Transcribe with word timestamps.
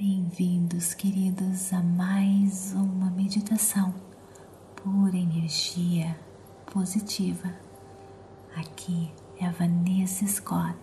Bem-vindos, 0.00 0.94
queridos, 0.94 1.74
a 1.74 1.82
mais 1.82 2.72
uma 2.72 3.10
meditação 3.10 3.92
por 4.74 5.14
energia 5.14 6.18
positiva. 6.72 7.54
Aqui 8.56 9.12
é 9.38 9.44
a 9.44 9.50
Vanessa 9.50 10.26
Scott 10.26 10.74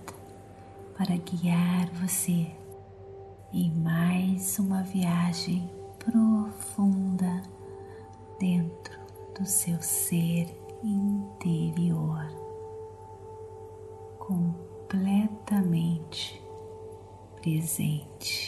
para 0.96 1.18
guiar 1.18 1.90
você 1.94 2.46
em 3.52 3.72
mais 3.82 4.60
uma 4.60 4.84
viagem 4.84 5.68
profunda 5.98 7.42
dentro 8.40 9.00
do 9.36 9.48
seu 9.48 9.82
ser 9.82 10.46
interior, 10.84 12.24
completamente 14.20 16.40
presente. 17.42 18.47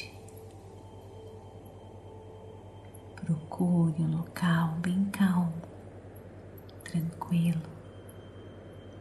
Procure 3.89 4.03
um 4.03 4.17
local 4.17 4.75
bem 4.81 5.05
calmo, 5.05 5.53
tranquilo, 6.83 7.61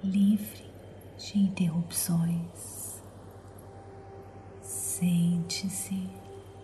livre 0.03 0.65
de 1.19 1.39
interrupções. 1.39 3.03
Sente-se 4.63 6.09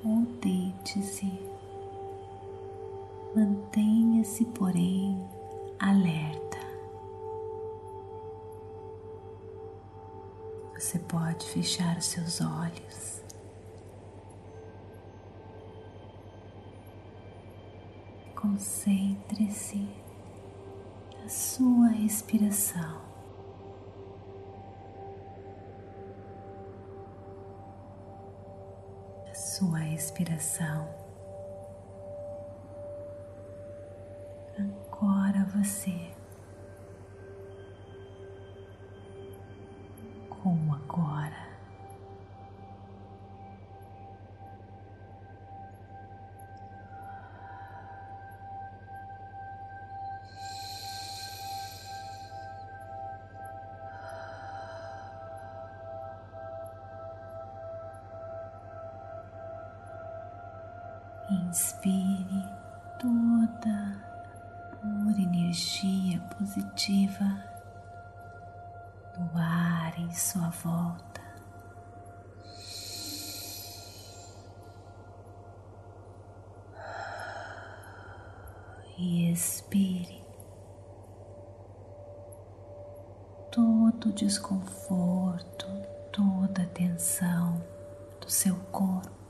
ou 0.03 0.23
deite-se. 0.41 1.33
Mantenha-se, 3.37 4.45
porém, 4.47 5.29
alerta. 5.79 6.59
Você 10.75 10.99
pode 11.01 11.47
fechar 11.47 11.99
os 11.99 12.07
seus 12.07 12.41
olhos 12.41 13.24
concentre-se 18.55 19.89
na 21.21 21.29
sua 21.29 21.89
respiração. 21.89 23.03
A 29.29 29.35
sua 29.35 29.79
respiração 29.79 30.89
ancora 34.57 35.45
você 35.47 36.13
com 40.31 40.73
agora. 40.73 41.54
Inspire 61.31 62.45
toda 63.01 64.05
pura 64.81 65.21
energia 65.21 66.21
positiva 66.37 67.25
do 69.17 69.39
ar 69.39 69.99
em 69.99 70.13
sua 70.13 70.51
volta. 70.51 71.23
E 78.99 79.33
expire 79.33 80.23
todo 83.51 84.11
o 84.11 84.13
desconforto, 84.13 85.67
toda 86.13 86.63
a 86.63 86.67
tensão 86.67 87.63
do 88.21 88.31
seu 88.31 88.57
corpo. 88.71 89.24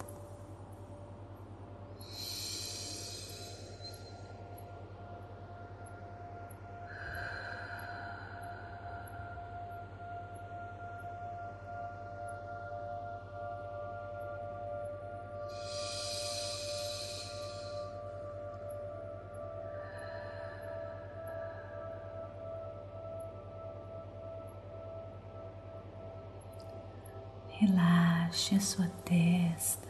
Relaxe 27.64 28.56
a 28.56 28.60
sua 28.60 28.88
testa, 29.06 29.88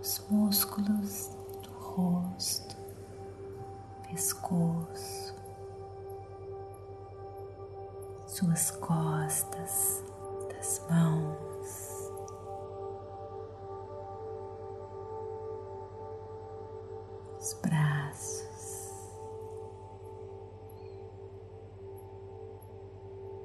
os 0.00 0.26
músculos 0.30 1.28
do 1.62 1.70
rosto, 1.70 2.74
pescoço, 4.08 5.34
suas 8.26 8.70
costas, 8.70 10.02
das 10.48 10.82
mãos. 10.88 12.10
Os 17.38 17.52
braços, 17.60 18.94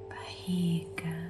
barriga, 0.08 1.21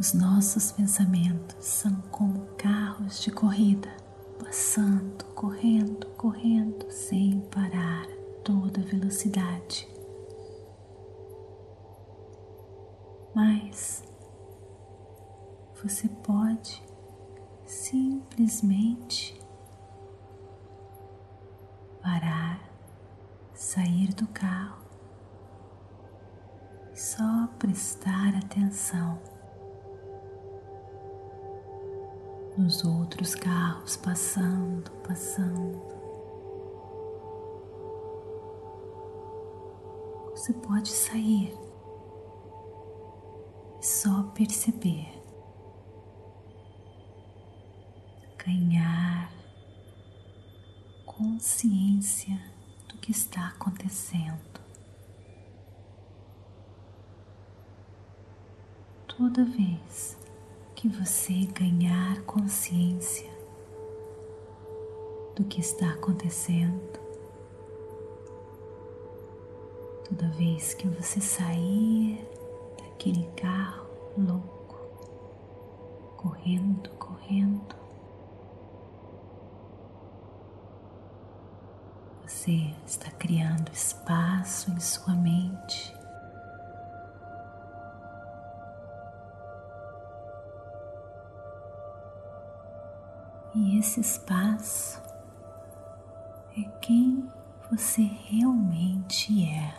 Os 0.00 0.14
nossos 0.14 0.72
pensamentos 0.72 1.62
são 1.62 1.94
como 2.10 2.46
carros 2.56 3.20
de 3.20 3.30
corrida, 3.30 3.94
passando, 4.38 5.26
correndo, 5.34 6.06
correndo 6.16 6.90
sem 6.90 7.38
parar 7.50 8.06
a 8.06 8.42
toda 8.42 8.80
velocidade. 8.80 9.86
Mas 13.34 14.02
você 15.84 16.08
pode 16.08 16.82
simplesmente 17.66 19.38
parar, 22.00 22.58
sair 23.52 24.14
do 24.14 24.26
carro 24.28 24.82
só 26.94 27.48
prestar 27.58 28.34
atenção 28.34 29.39
nos 32.70 32.84
outros 32.84 33.34
carros 33.34 33.96
passando, 33.96 34.92
passando. 35.02 35.82
Você 40.30 40.52
pode 40.52 40.88
sair 40.88 41.52
e 43.80 43.84
só 43.84 44.22
perceber, 44.36 45.08
ganhar 48.38 49.32
consciência 51.04 52.40
do 52.88 52.96
que 52.98 53.10
está 53.10 53.48
acontecendo. 53.48 54.48
toda 59.08 59.44
vez 59.44 60.16
que 60.80 60.88
você 60.88 61.44
ganhar 61.52 62.22
consciência 62.22 63.28
do 65.36 65.44
que 65.44 65.60
está 65.60 65.90
acontecendo, 65.90 66.98
toda 70.08 70.26
vez 70.30 70.72
que 70.72 70.88
você 70.88 71.20
sair 71.20 72.26
daquele 72.78 73.26
carro 73.36 73.90
louco, 74.16 74.74
correndo, 76.16 76.88
correndo, 76.98 77.76
você 82.26 82.74
está 82.86 83.10
criando 83.10 83.70
espaço 83.70 84.70
em 84.70 84.80
sua 84.80 85.12
mente 85.14 85.99
E 93.62 93.78
esse 93.78 94.00
espaço 94.00 94.98
é 96.56 96.62
quem 96.80 97.30
você 97.70 98.00
realmente 98.00 99.44
é. 99.44 99.74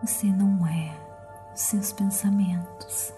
Você 0.00 0.28
não 0.28 0.66
é 0.66 0.98
os 1.52 1.60
seus 1.60 1.92
pensamentos. 1.92 3.12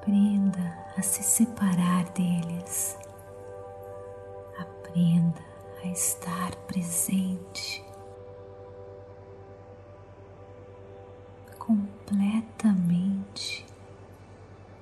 Aprenda 0.00 0.76
a 0.96 1.02
se 1.02 1.22
separar 1.22 2.10
deles. 2.10 2.98
Aprenda 4.58 5.44
a 5.84 5.86
estar 5.86 6.56
presente. 6.66 7.84
Completamente 11.56 13.67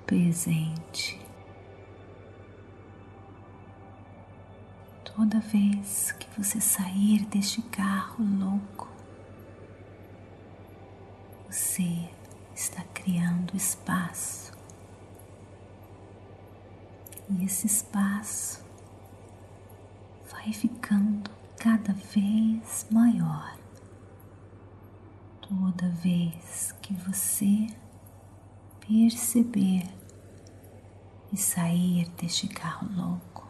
presente. 0.06 1.20
Toda 5.04 5.40
vez 5.40 6.12
que 6.12 6.28
você 6.40 6.60
sair 6.60 7.24
deste 7.26 7.60
carro 7.62 8.24
louco, 8.38 8.88
você 11.46 12.08
está 12.54 12.82
criando 12.94 13.56
espaço. 13.56 14.52
E 17.28 17.44
esse 17.44 17.66
espaço 17.66 18.64
vai 20.30 20.52
ficando 20.52 21.30
cada 21.58 21.92
vez 21.92 22.86
maior. 22.90 23.56
Toda 25.40 25.88
vez 25.88 26.72
que 26.82 26.92
você 26.94 27.66
perceber 28.86 29.82
e 31.32 31.36
sair 31.36 32.08
deste 32.10 32.46
carro 32.48 32.88
louco. 32.94 33.46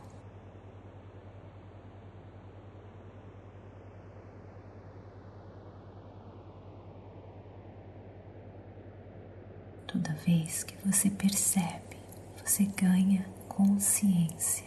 Toda 9.86 10.12
vez 10.14 10.64
que 10.64 10.76
você 10.86 11.10
percebe, 11.10 11.96
você 12.42 12.64
ganha 12.64 13.24
consciência. 13.48 14.66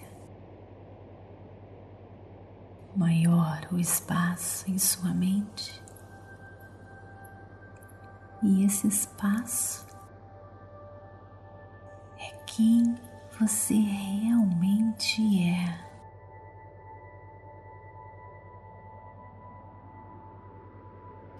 Maior 2.95 3.67
o 3.71 3.77
espaço 3.77 4.69
em 4.69 4.77
sua 4.77 5.13
mente, 5.13 5.81
e 8.41 8.65
esse 8.65 8.87
espaço 8.87 9.88
quem 12.59 12.93
você 13.39 13.73
realmente 13.73 15.47
é. 15.47 15.79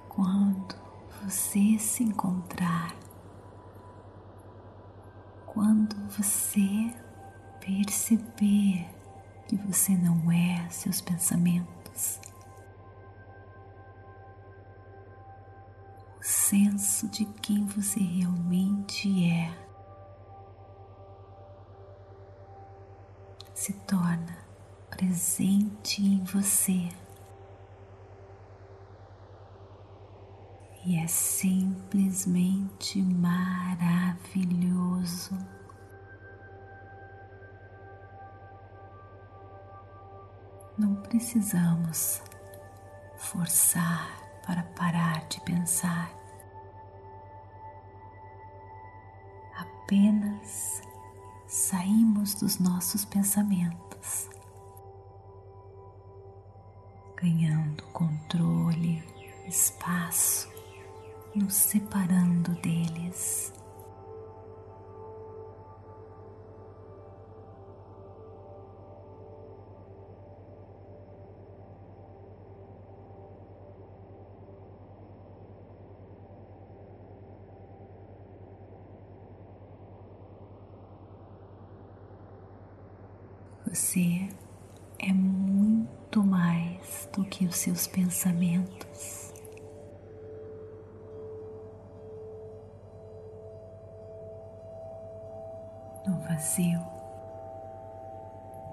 Quando 0.07 0.75
você 1.21 1.77
se 1.77 2.06
encontrar, 2.06 2.95
quando 5.45 5.94
você 6.07 6.95
perceber 7.60 8.88
que 9.45 9.57
você 9.57 9.98
não 9.98 10.31
é 10.31 10.69
seus 10.69 11.01
pensamentos, 11.01 12.22
o 16.18 16.24
senso 16.24 17.10
de 17.10 17.25
quem 17.25 17.65
você 17.65 18.00
realmente 18.00 19.30
é 19.30 19.69
se 23.69 23.74
torna 23.86 24.36
presente 24.89 26.01
em 26.04 26.24
você. 26.24 26.89
E 30.83 30.98
é 30.98 31.06
simplesmente 31.06 33.00
maravilhoso. 33.00 34.18
Não 40.75 40.95
precisamos 41.04 42.24
forçar 43.19 44.18
para 44.48 44.63
parar 44.75 45.27
de 45.27 45.39
pensar. 45.42 46.12
Apenas 49.56 50.88
saímos 51.50 52.36
dos 52.36 52.60
nossos 52.60 53.04
pensamentos, 53.06 54.30
ganhando 57.19 57.84
controle, 57.86 59.04
espaço, 59.48 60.48
nos 61.34 61.56
separando 61.56 62.54
deles. 62.62 63.51
Você 83.69 84.27
é 84.97 85.13
muito 85.13 86.23
mais 86.23 87.07
do 87.13 87.23
que 87.23 87.45
os 87.45 87.55
seus 87.55 87.85
pensamentos. 87.85 89.31
No 96.03 96.19
vazio 96.21 96.79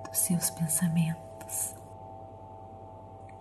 dos 0.08 0.18
seus 0.18 0.48
pensamentos, 0.48 1.74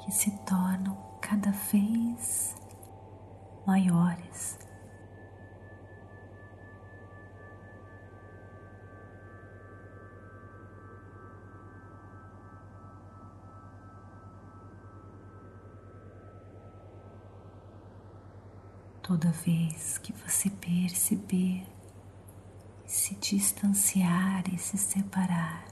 que 0.03 0.11
se 0.11 0.31
tornam 0.39 0.97
cada 1.21 1.51
vez 1.51 2.53
maiores 3.65 4.59
Toda 19.07 19.29
vez 19.29 19.99
que 19.99 20.11
você 20.13 20.49
perceber 20.49 21.63
se 22.87 23.13
distanciar 23.13 24.51
e 24.51 24.57
se 24.57 24.79
separar, 24.79 25.67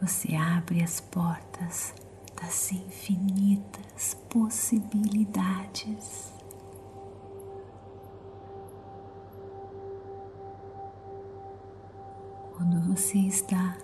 você 0.00 0.36
abre 0.36 0.80
as 0.80 1.00
portas 1.00 1.92
das 2.40 2.70
infinitas 2.70 4.14
possibilidades. 4.30 6.32
Quando 12.56 12.94
você 12.94 13.18
está 13.18 13.76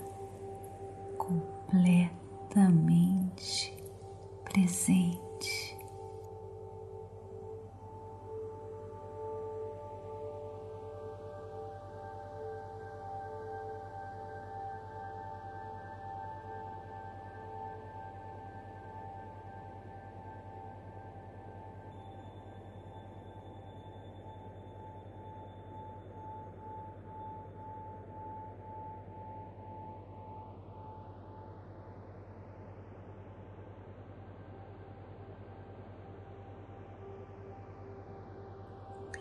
completo 1.18 2.25
completamente 2.56 3.74
presente. 4.44 5.65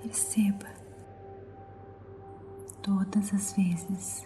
Perceba 0.06 0.68
todas 2.84 3.34
as 3.34 3.54
vezes 3.54 4.24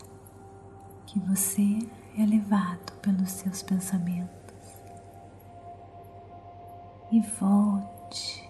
que 1.05 1.17
você 1.21 1.89
é 2.17 2.25
levado 2.25 2.91
pelos 3.01 3.31
seus 3.31 3.63
pensamentos 3.63 4.67
e 7.13 7.21
volte 7.21 8.49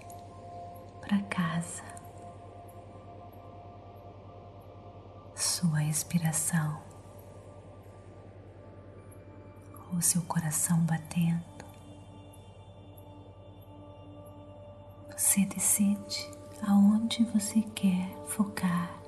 para 1.01 1.21
casa. 1.25 1.83
Sua 5.35 5.77
respiração, 5.81 6.81
o 9.93 10.01
seu 10.01 10.23
coração 10.23 10.79
batendo. 10.79 11.45
Você 15.15 15.45
decide 15.45 16.38
aonde 16.61 17.23
você 17.33 17.61
quer 17.75 18.09
focar. 18.27 18.98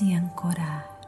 Se 0.00 0.99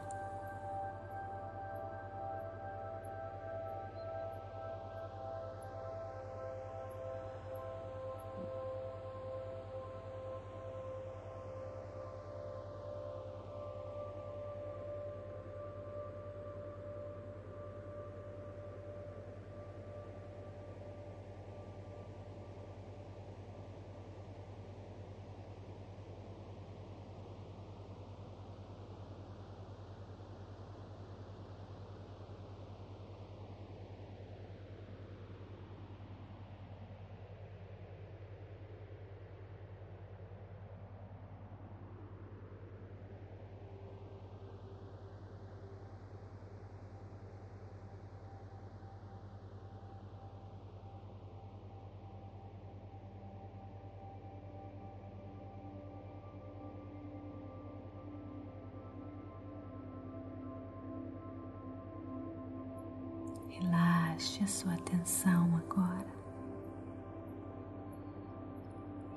Relaxe 64.13 64.43
a 64.43 64.47
sua 64.47 64.73
atenção 64.75 65.55
agora 65.55 66.13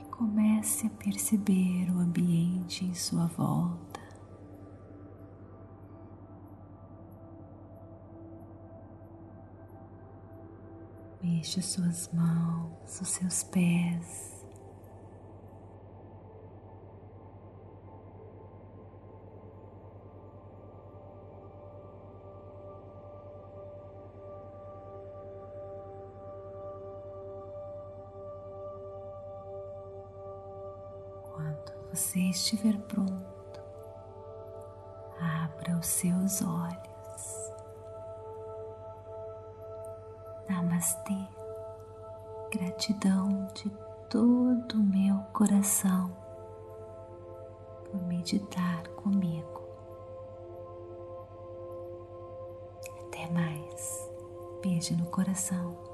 e 0.00 0.04
comece 0.08 0.86
a 0.86 0.90
perceber 0.90 1.90
o 1.90 1.98
ambiente 1.98 2.82
em 2.82 2.94
sua 2.94 3.26
volta. 3.26 4.00
Mexa 11.22 11.60
suas 11.60 12.10
mãos, 12.14 12.98
os 12.98 13.08
seus 13.08 13.42
pés. 13.44 14.35
Você 31.96 32.20
estiver 32.28 32.76
pronto, 32.82 33.60
abra 35.18 35.78
os 35.78 35.86
seus 35.86 36.42
olhos. 36.42 37.52
Namastê, 40.46 41.26
gratidão 42.52 43.48
de 43.54 43.70
todo 44.10 44.74
o 44.74 44.84
meu 44.84 45.16
coração 45.32 46.14
por 47.90 48.02
meditar 48.02 48.86
comigo. 48.88 49.62
Até 53.06 53.26
mais, 53.30 54.10
beijo 54.62 54.94
no 54.98 55.06
coração. 55.06 55.85